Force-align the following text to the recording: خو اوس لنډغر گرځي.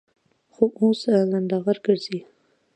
خو 0.53 0.63
اوس 0.81 0.99
لنډغر 1.31 1.77
گرځي. 1.85 2.19